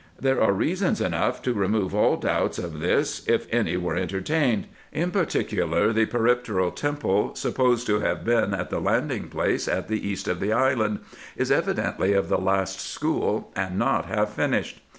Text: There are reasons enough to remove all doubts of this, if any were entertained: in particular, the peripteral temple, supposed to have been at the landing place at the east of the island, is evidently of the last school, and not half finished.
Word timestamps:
There 0.19 0.41
are 0.41 0.51
reasons 0.51 0.99
enough 0.99 1.43
to 1.43 1.53
remove 1.53 1.93
all 1.93 2.17
doubts 2.17 2.57
of 2.57 2.79
this, 2.79 3.23
if 3.27 3.45
any 3.53 3.77
were 3.77 3.95
entertained: 3.95 4.65
in 4.91 5.11
particular, 5.11 5.93
the 5.93 6.07
peripteral 6.07 6.71
temple, 6.71 7.35
supposed 7.35 7.85
to 7.85 7.99
have 7.99 8.25
been 8.25 8.55
at 8.55 8.71
the 8.71 8.79
landing 8.81 9.27
place 9.29 9.67
at 9.67 9.89
the 9.89 10.07
east 10.09 10.27
of 10.27 10.39
the 10.39 10.53
island, 10.53 11.01
is 11.37 11.51
evidently 11.51 12.13
of 12.13 12.29
the 12.29 12.39
last 12.39 12.79
school, 12.79 13.51
and 13.55 13.77
not 13.77 14.05
half 14.07 14.29
finished. 14.33 14.81